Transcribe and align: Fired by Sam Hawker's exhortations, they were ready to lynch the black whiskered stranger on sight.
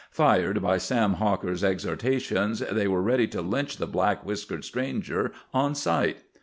Fired 0.09 0.63
by 0.63 0.79
Sam 0.79 1.13
Hawker's 1.17 1.63
exhortations, 1.63 2.57
they 2.61 2.87
were 2.87 3.03
ready 3.03 3.27
to 3.27 3.41
lynch 3.43 3.77
the 3.77 3.85
black 3.85 4.25
whiskered 4.25 4.65
stranger 4.65 5.31
on 5.53 5.75
sight. 5.75 6.23